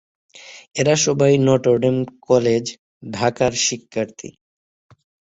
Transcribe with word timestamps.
এরা 0.75 0.95
সবাই 1.05 1.33
Notre Dame 1.47 1.95
college, 2.27 2.65
ঢাকার 3.11 3.53
শিক্ষার্থী। 3.67 4.29